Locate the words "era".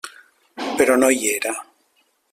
1.35-1.55